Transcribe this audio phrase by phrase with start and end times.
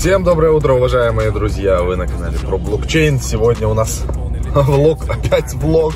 [0.00, 1.82] Всем доброе утро, уважаемые друзья!
[1.82, 3.20] Вы на канале про блокчейн.
[3.20, 4.02] Сегодня у нас
[4.54, 5.92] влог, опять влог.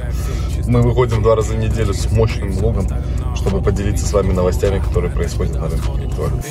[0.67, 2.87] Мы выходим два раза в неделю с мощным влогом,
[3.35, 6.45] чтобы поделиться с вами новостями, которые происходят на рынке криптовалют.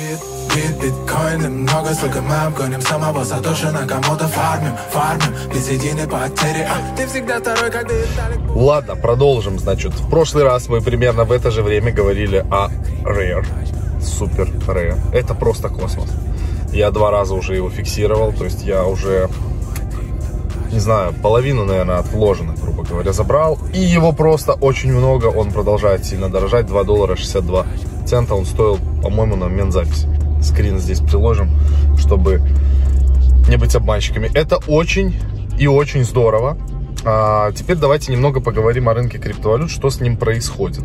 [8.56, 12.68] Ладно, продолжим, значит В прошлый раз мы примерно в это же время говорили о
[13.04, 13.46] Rare
[14.02, 16.10] Супер Rare Это просто космос
[16.74, 19.30] Я два раза уже его фиксировал, то есть я уже
[20.72, 23.58] не знаю, половину, наверное, от вложенных, грубо говоря, забрал.
[23.72, 26.66] И его просто очень много, он продолжает сильно дорожать.
[26.66, 27.64] 2 доллара 62
[28.04, 30.08] цента он стоил, по-моему, на момент записи.
[30.42, 31.48] Скрин здесь приложим,
[31.96, 32.42] чтобы
[33.48, 34.28] не быть обманщиками.
[34.34, 35.14] Это очень
[35.56, 36.58] и очень здорово.
[37.04, 40.84] А теперь давайте немного поговорим о рынке криптовалют, что с ним происходит.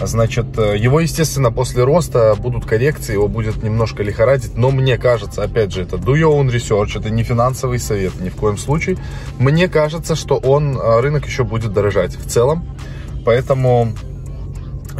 [0.00, 5.42] Значит, э, его, естественно, после роста будут коррекции, его будет немножко лихорадить, но мне кажется,
[5.44, 8.98] опять же, это do your own research, это не финансовый совет ни в коем случае.
[9.38, 12.66] Мне кажется, что он, э, рынок еще будет дорожать в целом,
[13.24, 13.92] поэтому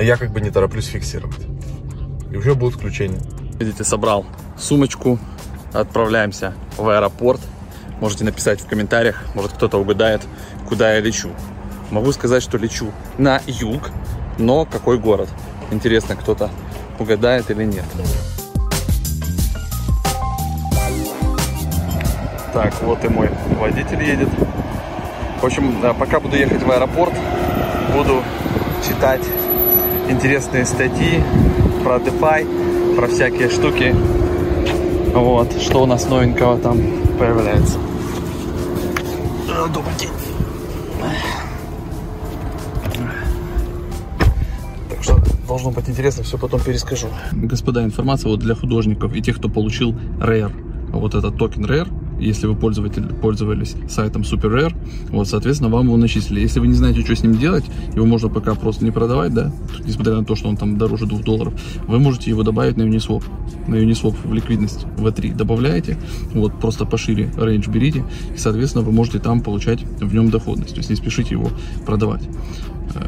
[0.00, 1.40] я как бы не тороплюсь фиксировать.
[2.30, 3.20] И уже будут включения.
[3.58, 4.24] Видите, собрал
[4.56, 5.18] сумочку,
[5.72, 7.40] отправляемся в аэропорт.
[8.00, 10.22] Можете написать в комментариях, может кто-то угадает,
[10.68, 11.30] куда я лечу.
[11.90, 13.90] Могу сказать, что лечу на юг,
[14.38, 15.28] но какой город?
[15.70, 16.50] Интересно, кто-то
[16.98, 17.84] угадает или нет.
[22.52, 24.28] Так, вот и мой водитель едет.
[25.40, 27.12] В общем, пока буду ехать в аэропорт,
[27.94, 28.22] буду
[28.86, 29.22] читать
[30.08, 31.22] интересные статьи
[31.82, 33.94] про DeFi, про всякие штуки.
[35.14, 36.78] Вот, что у нас новенького там
[37.18, 37.78] появляется.
[39.72, 40.23] Добрый день.
[45.64, 47.08] Должно быть интересно, все потом перескажу.
[47.32, 50.52] Господа, информация вот для художников и тех, кто получил Rare.
[50.92, 51.88] Вот этот токен Rare,
[52.20, 54.74] если вы пользователь, пользовались сайтом Super Rare,
[55.08, 56.40] вот, соответственно, вам его начислили.
[56.40, 59.52] Если вы не знаете, что с ним делать, его можно пока просто не продавать, да,
[59.84, 61.54] несмотря на то, что он там дороже 2 долларов,
[61.88, 63.24] вы можете его добавить на Uniswap.
[63.66, 65.96] На Uniswap в ликвидность V3 добавляете,
[66.34, 68.04] вот, просто пошире range берите,
[68.34, 70.74] и, соответственно, вы можете там получать в нем доходность.
[70.74, 71.48] То есть не спешите его
[71.86, 72.22] продавать.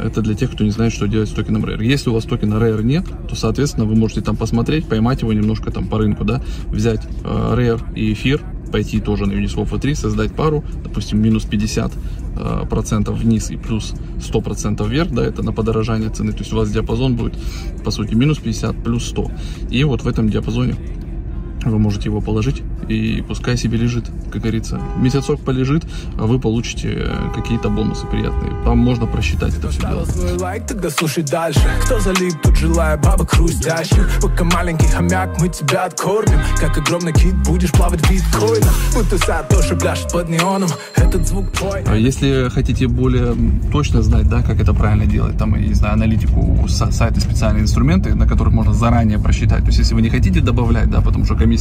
[0.03, 1.85] Это для тех, кто не знает, что делать с токеном Rare.
[1.85, 5.71] Если у вас токена Rare нет, то, соответственно, вы можете там посмотреть, поймать его немножко
[5.71, 10.33] там по рынку, да, взять э, Rare и эфир, пойти тоже на Uniswap V3, создать
[10.33, 11.93] пару, допустим, минус 50
[12.37, 16.53] э, процентов вниз и плюс 100 процентов вверх, да, это на подорожание цены, то есть
[16.53, 17.35] у вас диапазон будет,
[17.85, 19.31] по сути, минус 50, плюс 100.
[19.71, 20.77] И вот в этом диапазоне
[21.71, 24.81] вы можете его положить и пускай себе лежит, как говорится.
[24.97, 25.85] Месяцок полежит,
[26.19, 28.53] а вы получите э, какие-то бонусы приятные.
[28.65, 30.07] Там можно просчитать это все дело.
[30.41, 31.61] лайк, тогда слушай дальше.
[31.85, 34.09] Кто залип, тут желая бабок хрустящих.
[34.21, 36.41] Пока маленький хомяк, мы тебя откормим.
[36.61, 38.75] Как огромный кит, будешь плавать в биткоинах.
[38.95, 40.71] Будто сад тоже пляшет под неоном.
[40.95, 41.83] Этот звук твой.
[41.87, 43.35] А если хотите более
[43.73, 48.15] точно знать, да, как это правильно делать, там, я не знаю, аналитику, сайты, специальные инструменты,
[48.15, 49.61] на которых можно заранее просчитать.
[49.61, 51.56] То есть, если вы не хотите добавлять, да, потому что комиссия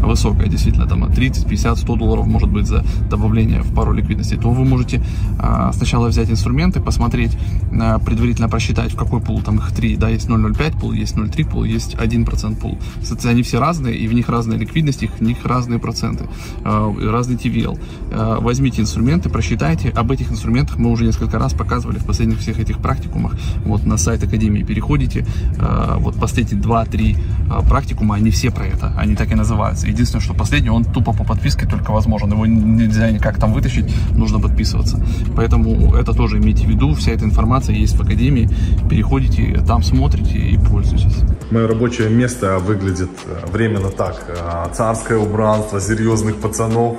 [0.00, 4.50] высокая, действительно там 30, 50, 100 долларов может быть за добавление в пару ликвидности, то
[4.50, 5.02] вы можете
[5.38, 7.36] а, сначала взять инструменты, посмотреть,
[7.72, 11.50] а, предварительно просчитать, в какой пул, там их три, да, есть 0,05 пул, есть 0,3
[11.50, 12.78] пул, есть 1% пул.
[13.00, 16.24] Кстати, они все разные, и в них разная ликвидность, их, в них разные проценты,
[16.64, 17.78] а, разный TVL.
[18.12, 19.90] А, возьмите инструменты, просчитайте.
[19.90, 23.36] Об этих инструментах мы уже несколько раз показывали в последних всех этих практикумах.
[23.64, 25.26] Вот на сайт Академии переходите,
[25.58, 27.16] а, вот последние 2-3
[27.50, 29.86] а, практикума, они все про это, они так и называются.
[29.86, 32.32] Единственное, что последний, он тупо по подписке только возможен.
[32.32, 35.04] Его нельзя никак там вытащить, нужно подписываться.
[35.36, 36.94] Поэтому это тоже имейте в виду.
[36.94, 38.48] Вся эта информация есть в Академии.
[38.88, 41.16] Переходите, там смотрите и пользуйтесь.
[41.50, 44.24] Мое рабочее место выглядит э, временно так.
[44.28, 46.96] Э, царское убранство, серьезных пацанов.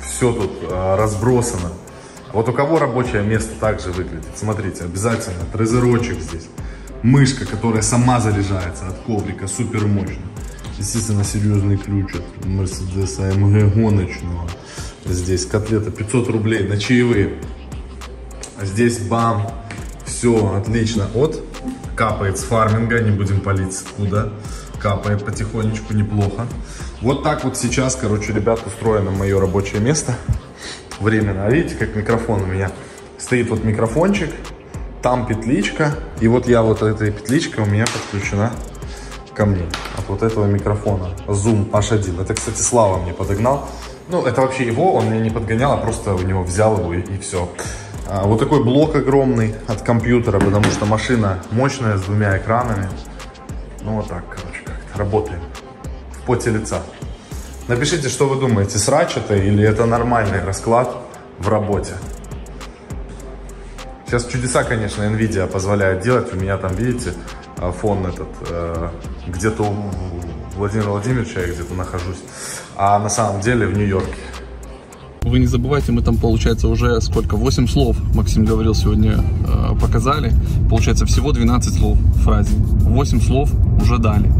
[0.00, 1.70] Все тут э, разбросано.
[2.32, 4.28] Вот у кого рабочее место также выглядит?
[4.36, 6.46] Смотрите, обязательно трезерочек здесь.
[7.02, 10.18] Мышка, которая сама заряжается от коврика, супер мощная.
[10.78, 14.48] Естественно, серьезный ключ от Mercedes AMG гоночного.
[15.04, 17.34] Здесь котлета 500 рублей на чаевые.
[18.62, 19.50] Здесь бам.
[20.04, 21.08] Все отлично.
[21.14, 21.42] От
[21.96, 24.28] капает с фарминга, не будем палить куда.
[24.78, 26.46] Капает потихонечку, неплохо.
[27.02, 30.14] Вот так вот сейчас, короче, ребят, устроено мое рабочее место.
[31.00, 31.48] Временно.
[31.48, 32.70] Видите, как микрофон у меня?
[33.18, 34.30] Стоит вот микрофончик,
[35.02, 35.96] там петличка.
[36.20, 38.52] И вот я вот этой петличкой у меня подключена
[39.34, 39.66] ко мне
[40.08, 42.22] вот этого микрофона Zoom H1.
[42.22, 43.68] Это, кстати, Слава мне подогнал.
[44.08, 47.00] Ну, это вообще его, он мне не подгонял, а просто у него взял его и,
[47.00, 47.48] и все.
[48.06, 52.88] А, вот такой блок огромный от компьютера, потому что машина мощная, с двумя экранами.
[53.82, 55.40] Ну, вот так, короче, как работаем
[56.12, 56.82] в поте лица.
[57.68, 60.96] Напишите, что вы думаете, срач это или это нормальный расклад
[61.38, 61.92] в работе.
[64.06, 66.32] Сейчас чудеса, конечно, Nvidia позволяет делать.
[66.32, 67.12] У меня там, видите,
[67.58, 68.88] фон этот, э,
[69.26, 69.74] где-то у
[70.56, 72.18] Владимира Владимировича я где-то нахожусь,
[72.76, 74.14] а на самом деле в Нью-Йорке.
[75.22, 77.36] Вы не забывайте, мы там, получается, уже сколько?
[77.36, 80.32] 8 слов, Максим говорил сегодня, э, показали.
[80.70, 82.54] Получается, всего 12 слов в фразе.
[82.56, 83.50] 8 слов
[83.80, 84.32] уже дали.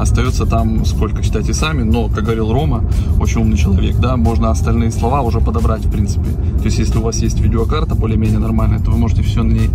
[0.00, 2.84] Остается там сколько, считайте сами, но, как говорил Рома,
[3.20, 6.30] очень умный человек, да, можно остальные слова уже подобрать, в принципе.
[6.58, 9.68] То есть, если у вас есть видеокарта более-менее нормальная, то вы можете все на ней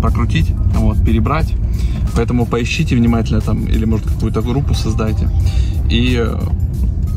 [0.00, 1.52] прокрутить, вот, перебрать.
[2.14, 5.28] Поэтому поищите внимательно там, или, может, какую-то группу создайте.
[5.90, 6.38] И э,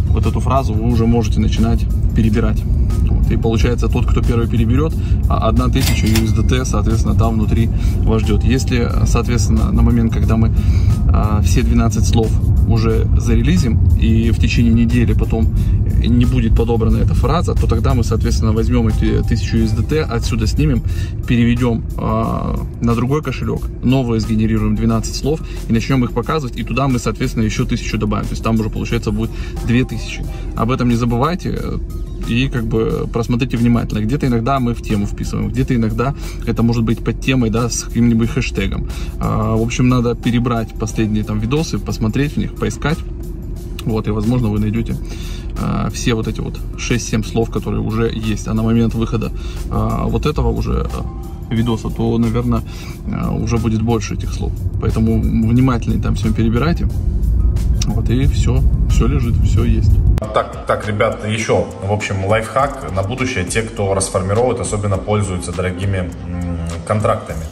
[0.09, 1.85] вот эту фразу вы уже можете начинать
[2.15, 2.63] перебирать.
[3.07, 3.29] Вот.
[3.29, 4.93] И получается, тот, кто первый переберет,
[5.29, 7.69] 1000 USDT, соответственно, там внутри
[7.99, 8.43] вас ждет.
[8.43, 10.51] Если, соответственно, на момент, когда мы
[11.09, 12.31] а, все 12 слов
[12.67, 15.53] уже зарелизим, и в течение недели потом
[15.97, 20.83] не будет подобрана эта фраза, то тогда мы, соответственно, возьмем эти 1000 USDT, отсюда снимем,
[21.27, 25.39] переведем э, на другой кошелек, новые сгенерируем 12 слов
[25.69, 28.25] и начнем их показывать, и туда мы, соответственно, еще 1000 добавим.
[28.25, 29.31] То есть там уже, получается, будет
[29.65, 30.23] 2000.
[30.55, 31.59] Об этом не забывайте
[32.27, 33.99] и как бы просмотрите внимательно.
[33.99, 37.83] Где-то иногда мы в тему вписываем, где-то иногда это может быть под темой, да, с
[37.83, 38.87] каким-нибудь хэштегом.
[39.19, 42.97] А, в общем, надо перебрать последние там видосы, посмотреть в них, поискать.
[43.85, 44.97] Вот, и возможно вы найдете
[45.59, 48.47] э, все вот эти вот 6-7 слов, которые уже есть.
[48.47, 49.31] А на момент выхода
[49.69, 50.89] э, вот этого уже
[51.51, 52.63] видоса, то, наверное,
[53.39, 54.51] уже будет больше этих слов.
[54.81, 56.89] Поэтому внимательно там всем перебирайте.
[57.85, 59.91] Вот и все, все лежит, все есть.
[60.33, 63.45] Так, так, ребята, еще, в общем, лайфхак на будущее.
[63.45, 66.09] Те, кто расформировывает, особенно пользуются дорогими
[66.87, 67.43] контрактами.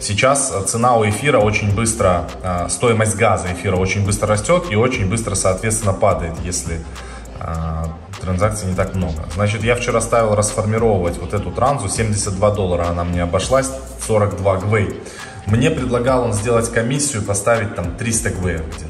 [0.00, 5.08] Сейчас цена у эфира очень быстро, а, стоимость газа эфира очень быстро растет и очень
[5.08, 6.80] быстро, соответственно, падает, если
[7.38, 7.86] а,
[8.20, 9.26] транзакций не так много.
[9.34, 13.70] Значит, я вчера ставил расформировать вот эту транзу, 72 доллара она мне обошлась,
[14.06, 15.00] 42 гвей.
[15.46, 18.89] Мне предлагал он сделать комиссию, поставить там 300 гвей где-то.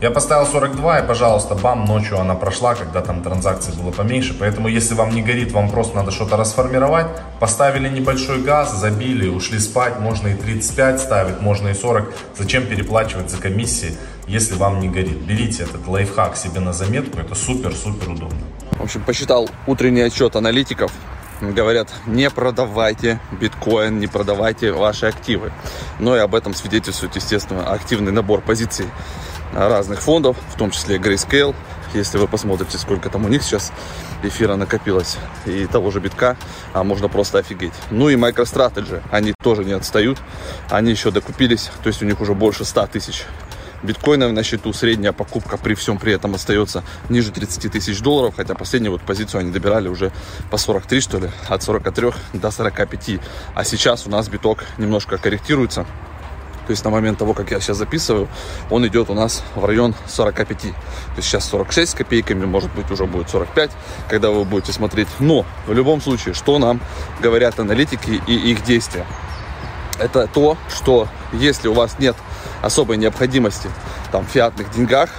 [0.00, 4.34] Я поставил 42 и, пожалуйста, бам, ночью она прошла, когда там транзакций было поменьше.
[4.38, 7.06] Поэтому, если вам не горит, вам просто надо что-то расформировать.
[7.40, 10.00] Поставили небольшой газ, забили, ушли спать.
[10.00, 12.12] Можно и 35 ставить, можно и 40.
[12.36, 13.96] Зачем переплачивать за комиссии,
[14.26, 15.18] если вам не горит?
[15.18, 18.38] Берите этот лайфхак себе на заметку, это супер-супер удобно.
[18.72, 20.92] В общем, посчитал утренний отчет аналитиков.
[21.40, 25.52] Говорят, не продавайте биткоин, не продавайте ваши активы.
[25.98, 28.86] Но и об этом свидетельствует, естественно, активный набор позиций
[29.54, 31.54] разных фондов, в том числе Grayscale.
[31.94, 33.72] Если вы посмотрите, сколько там у них сейчас
[34.22, 35.16] эфира накопилось
[35.46, 36.36] и того же битка,
[36.72, 37.72] а можно просто офигеть.
[37.90, 40.18] Ну и MicroStrategy, они тоже не отстают,
[40.70, 43.24] они еще докупились, то есть у них уже больше 100 тысяч
[43.84, 48.54] биткоинов на счету, средняя покупка при всем при этом остается ниже 30 тысяч долларов, хотя
[48.54, 50.10] последнюю вот позицию они добирали уже
[50.50, 53.20] по 43 что ли, от 43 до 45,
[53.54, 55.86] а сейчас у нас биток немножко корректируется,
[56.66, 58.28] то есть на момент того, как я сейчас записываю,
[58.70, 60.58] он идет у нас в район 45.
[60.58, 60.66] То
[61.16, 63.70] есть сейчас 46 с копейками, может быть уже будет 45,
[64.08, 65.08] когда вы будете смотреть.
[65.18, 66.80] Но в любом случае, что нам
[67.20, 69.06] говорят аналитики и их действия?
[69.98, 72.16] Это то, что если у вас нет
[72.62, 73.68] особой необходимости
[74.10, 75.10] там, в фиатных деньгах,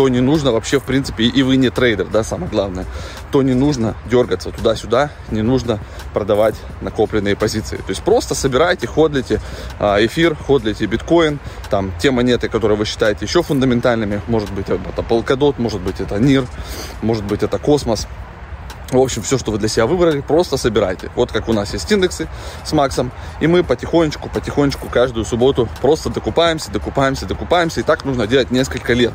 [0.00, 2.86] то не нужно вообще, в принципе, и вы не трейдер, да, самое главное,
[3.30, 5.78] то не нужно дергаться туда-сюда, не нужно
[6.14, 7.76] продавать накопленные позиции.
[7.76, 9.42] То есть просто собирайте, ходлите
[9.78, 15.02] а, эфир, ходлите биткоин, там те монеты, которые вы считаете еще фундаментальными, может быть это
[15.02, 16.46] Polkadot, может быть это NEAR,
[17.02, 18.06] может быть это Космос,
[18.90, 21.10] в общем, все, что вы для себя выбрали, просто собирайте.
[21.14, 22.26] Вот как у нас есть индексы
[22.64, 23.12] с Максом.
[23.40, 27.80] И мы потихонечку, потихонечку каждую субботу просто докупаемся, докупаемся, докупаемся.
[27.80, 29.12] И так нужно делать несколько лет.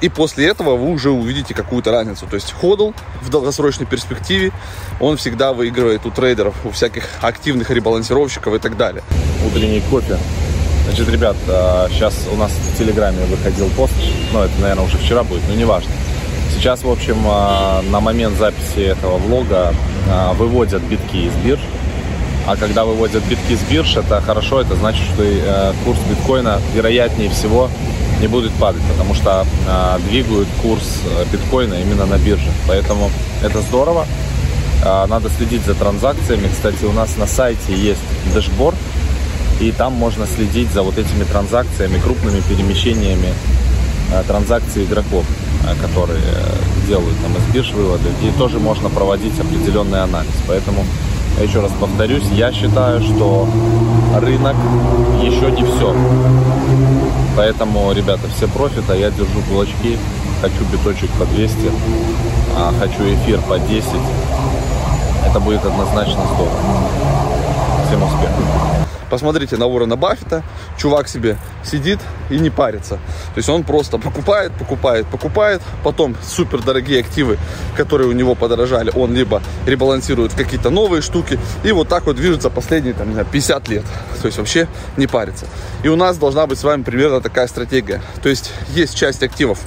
[0.00, 2.26] И после этого вы уже увидите какую-то разницу.
[2.26, 4.52] То есть ходл в долгосрочной перспективе,
[5.00, 9.02] он всегда выигрывает у трейдеров, у всяких активных ребалансировщиков и так далее.
[9.46, 10.18] Утренний кофе.
[10.86, 11.36] Значит, ребят,
[11.90, 13.92] сейчас а, у нас в Телеграме выходил пост,
[14.32, 15.90] ну, это, наверное, уже вчера будет, но неважно.
[16.54, 19.74] Сейчас, в общем, а, на момент записи этого влога
[20.08, 21.60] а, выводят битки из бирж.
[22.46, 27.28] А когда выводят битки из бирж, это хорошо, это значит, что э, курс биткоина вероятнее
[27.28, 27.68] всего
[28.20, 32.50] не будет падать, потому что э, двигают курс э, биткоина именно на бирже.
[32.66, 33.10] Поэтому
[33.42, 34.06] это здорово.
[34.84, 36.48] Э, надо следить за транзакциями.
[36.48, 38.00] Кстати, у нас на сайте есть
[38.34, 38.76] дэшборд,
[39.60, 43.32] и там можно следить за вот этими транзакциями, крупными перемещениями
[44.12, 45.24] э, транзакций игроков,
[45.64, 46.20] э, которые
[46.86, 48.08] делают там из бирж выводы.
[48.22, 50.32] И тоже можно проводить определенный анализ.
[50.46, 50.84] Поэтому
[51.42, 53.46] еще раз повторюсь, я считаю, что
[54.14, 54.56] рынок
[55.26, 55.94] еще не все.
[57.36, 59.98] Поэтому, ребята, все профита, я держу кулачки.
[60.40, 61.70] хочу биточек по 200,
[62.56, 63.90] а хочу эфир по 10.
[65.26, 66.60] Это будет однозначно здорово.
[67.86, 68.85] Всем успехов!
[69.10, 70.42] Посмотрите на Уоррена Баффета.
[70.78, 72.96] Чувак себе сидит и не парится.
[72.96, 75.62] То есть он просто покупает, покупает, покупает.
[75.82, 77.38] Потом супер дорогие активы,
[77.76, 81.38] которые у него подорожали, он либо ребалансирует какие-то новые штуки.
[81.64, 83.84] И вот так вот движется последние там, не знаю, 50 лет.
[84.20, 85.46] То есть вообще не парится.
[85.82, 88.02] И у нас должна быть с вами примерно такая стратегия.
[88.22, 89.60] То есть есть часть активов,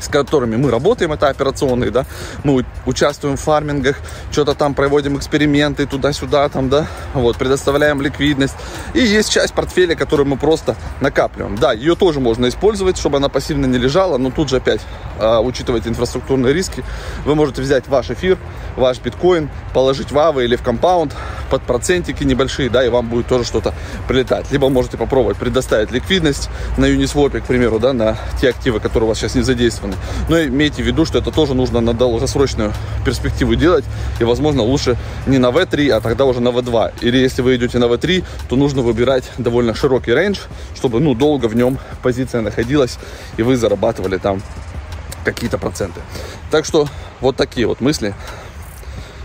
[0.00, 2.06] с которыми мы работаем, это операционные, да,
[2.44, 3.96] мы участвуем в фармингах,
[4.32, 8.54] что-то там проводим эксперименты туда-сюда, там, да, вот, предоставляем ликвидность.
[8.94, 11.56] И есть часть портфеля, которую мы просто накапливаем.
[11.56, 14.80] Да, ее тоже можно использовать, чтобы она пассивно не лежала, но тут же опять,
[15.18, 16.84] э, учитывать инфраструктурные риски,
[17.24, 18.38] вы можете взять ваш эфир,
[18.76, 21.14] ваш биткоин, положить в АВы или в компаунд
[21.50, 23.74] под процентики небольшие, да, и вам будет тоже что-то
[24.08, 24.50] прилетать.
[24.50, 29.08] Либо можете попробовать предоставить ликвидность на Uniswap, к примеру, да, на те активы, которые у
[29.08, 29.96] вас сейчас не задействованы стороны.
[30.28, 32.72] Но имейте в виду, что это тоже нужно на долгосрочную
[33.04, 33.84] перспективу делать.
[34.20, 36.94] И, возможно, лучше не на V3, а тогда уже на V2.
[37.00, 40.38] Или если вы идете на V3, то нужно выбирать довольно широкий рейндж,
[40.74, 42.98] чтобы ну, долго в нем позиция находилась,
[43.36, 44.42] и вы зарабатывали там
[45.24, 46.00] какие-то проценты.
[46.50, 46.88] Так что
[47.20, 48.14] вот такие вот мысли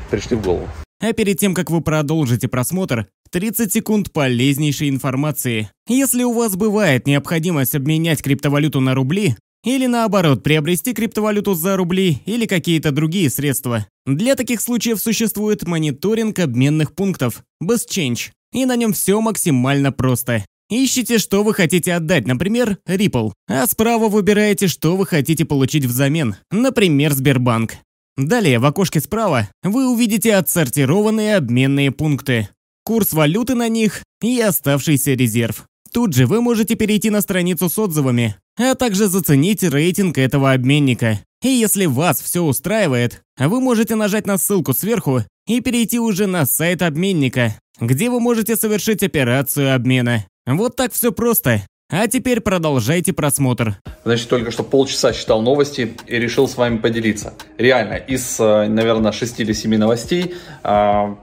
[0.09, 0.67] пришли в голову.
[1.01, 5.69] А перед тем, как вы продолжите просмотр, 30 секунд полезнейшей информации.
[5.87, 12.21] Если у вас бывает необходимость обменять криптовалюту на рубли, или наоборот, приобрести криптовалюту за рубли
[12.25, 13.87] или какие-то другие средства.
[14.05, 20.45] Для таких случаев существует мониторинг обменных пунктов, BestChange, и на нем все максимально просто.
[20.69, 26.35] Ищите, что вы хотите отдать, например, Ripple, а справа выбираете, что вы хотите получить взамен,
[26.51, 27.73] например, Сбербанк.
[28.17, 32.49] Далее в окошке справа вы увидите отсортированные обменные пункты,
[32.83, 35.65] курс валюты на них и оставшийся резерв.
[35.95, 41.21] Тут же вы можете перейти на страницу с отзывами, а также заценить рейтинг этого обменника.
[41.41, 46.45] И если вас все устраивает, вы можете нажать на ссылку сверху и перейти уже на
[46.45, 50.25] сайт обменника, где вы можете совершить операцию обмена.
[50.45, 51.61] Вот так все просто.
[51.89, 53.77] А теперь продолжайте просмотр.
[54.03, 57.35] Значит, только что полчаса читал новости и решил с вами поделиться.
[57.57, 61.17] Реально, из, э, наверное, 6 или 7 новостей а,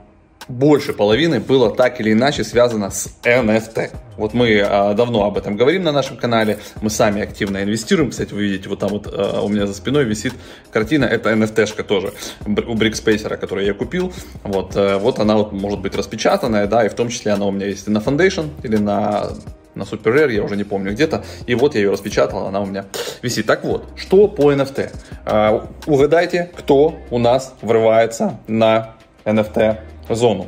[0.47, 3.91] больше половины было так или иначе связано с NFT.
[4.17, 8.11] Вот мы а, давно об этом говорим на нашем канале, мы сами активно инвестируем.
[8.11, 10.33] Кстати, вы видите, вот там вот а, у меня за спиной висит
[10.71, 12.13] картина, это NFT-шка тоже
[12.45, 14.13] у Брикспейсера, которую я купил.
[14.43, 17.51] Вот, а, вот она вот может быть распечатанная, да, и в том числе она у
[17.51, 19.31] меня есть и на Foundation, или на
[19.75, 21.23] на Super Rare, я уже не помню где-то.
[21.47, 22.85] И вот я ее распечатал, она у меня
[23.23, 23.47] висит.
[23.47, 24.91] Так вот, что по NFT?
[25.25, 28.95] А, угадайте, кто у нас врывается на
[29.25, 29.79] NFT
[30.09, 30.47] зону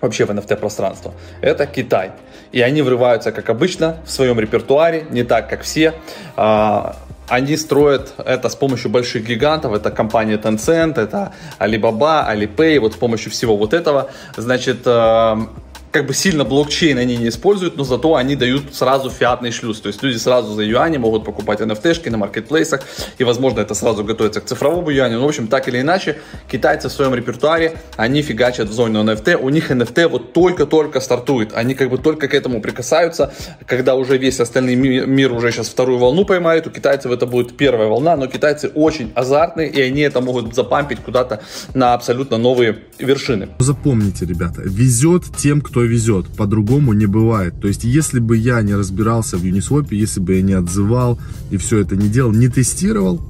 [0.00, 1.12] вообще в NFT-пространство.
[1.40, 2.12] Это Китай.
[2.52, 5.94] И они врываются, как обычно, в своем репертуаре, не так, как все.
[6.36, 6.96] А,
[7.28, 12.96] они строят это с помощью больших гигантов, это компания Tencent, это Alibaba, Alipay, вот с
[12.96, 15.48] помощью всего вот этого, значит, а,
[15.90, 19.80] как бы сильно блокчейн они не используют, но зато они дают сразу фиатный шлюз.
[19.80, 22.82] То есть люди сразу за юани могут покупать NFT-шки на маркетплейсах,
[23.18, 25.18] и, возможно, это сразу готовится к цифровому юаню.
[25.18, 26.18] Ну, в общем, так или иначе,
[26.50, 29.36] китайцы в своем репертуаре, они фигачат в зоне NFT.
[29.36, 31.52] У них NFT вот только-только стартует.
[31.54, 33.32] Они как бы только к этому прикасаются.
[33.66, 37.88] Когда уже весь остальной мир уже сейчас вторую волну поймает, у китайцев это будет первая
[37.88, 41.42] волна, но китайцы очень азартные, и они это могут запампить куда-то
[41.74, 43.48] на абсолютно новые вершины.
[43.58, 47.60] Запомните, ребята, везет тем, кто везет, по-другому не бывает.
[47.60, 51.18] То есть, если бы я не разбирался в Uniswap, если бы я не отзывал
[51.50, 53.20] и все это не делал, не тестировал,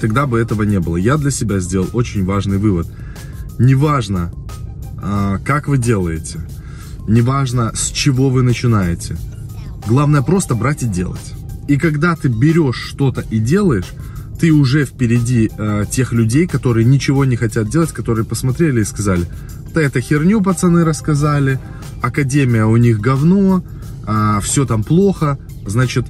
[0.00, 0.96] тогда бы этого не было.
[0.96, 2.86] Я для себя сделал очень важный вывод.
[3.58, 4.32] Неважно,
[5.02, 6.40] а, как вы делаете,
[7.08, 9.16] неважно, с чего вы начинаете.
[9.86, 11.34] Главное просто брать и делать.
[11.68, 13.92] И когда ты берешь что-то и делаешь,
[14.40, 19.26] ты уже впереди э, тех людей, которые ничего не хотят делать, которые посмотрели и сказали,
[19.78, 21.60] это херню пацаны рассказали,
[22.02, 23.62] академия у них говно,
[24.06, 26.06] а, все там плохо, значит,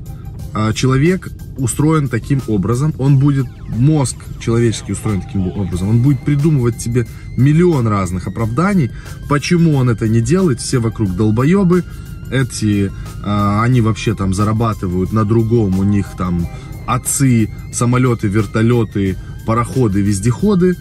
[0.54, 6.78] а, человек устроен таким образом, он будет, мозг человеческий устроен таким образом, он будет придумывать
[6.78, 8.90] тебе миллион разных оправданий,
[9.28, 11.84] почему он это не делает, все вокруг долбоебы,
[12.30, 12.90] эти,
[13.22, 16.46] а, они вообще там зарабатывают на другом, у них там
[16.86, 20.76] отцы, самолеты, вертолеты, пароходы, вездеходы.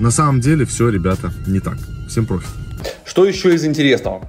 [0.00, 1.78] На самом деле все, ребята, не так.
[2.12, 2.50] Всем профит.
[3.06, 4.28] Что еще из интересного?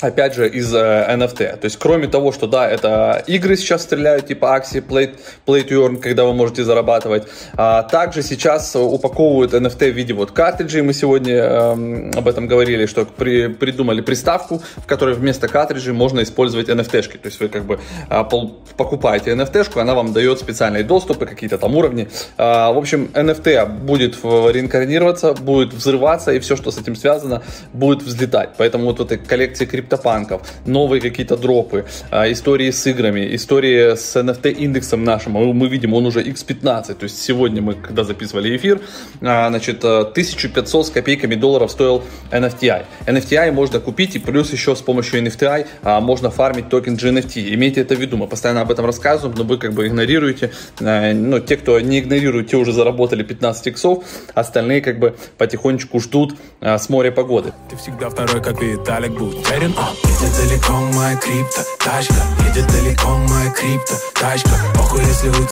[0.00, 1.56] Опять же, из э, NFT.
[1.56, 5.86] То есть, кроме того, что, да, это игры сейчас стреляют, типа акции Play, Play to
[5.86, 7.24] Earn, когда вы можете зарабатывать,
[7.54, 10.82] а также сейчас упаковывают NFT в виде вот картриджей.
[10.82, 16.22] Мы сегодня э, об этом говорили, что при, придумали приставку, в которой вместо картриджей можно
[16.22, 17.18] использовать NFT-шки.
[17.18, 18.24] То есть, вы как бы э,
[18.76, 22.08] покупаете NFT-шку, она вам дает специальные доступы, какие-то там уровни.
[22.36, 28.02] Э, в общем, NFT будет реинкарнироваться, будет взрываться, и все, что с этим связано, будет
[28.02, 28.50] взлетать.
[28.58, 33.94] Поэтому вот в этой коллекции крипто криптопанков, новые какие-то дропы, а, истории с играми, истории
[33.94, 35.32] с NFT-индексом нашим.
[35.32, 36.94] Мы видим, он уже X15.
[36.94, 38.80] То есть сегодня мы, когда записывали эфир,
[39.20, 42.84] а, значит, 1500 э, с копейками долларов стоил NFTI.
[43.06, 47.54] NFTI можно купить, и плюс еще с помощью NFTI а, можно фармить токен GNFT.
[47.54, 50.50] Имейте это в виду, мы постоянно об этом рассказываем, но вы как бы игнорируете.
[50.80, 56.00] Э, ну, те, кто не игнорирует, те уже заработали 15 иксов, остальные как бы потихонечку
[56.00, 57.52] ждут с моря погоды.
[57.70, 59.73] Ты всегда второй, как Виталик, будь уверен.
[59.74, 62.14] Едет далеко моя крипто, тачка.
[62.46, 64.50] Едет далеко моя крипто, тачка.
[64.74, 65.42] Похуй, если у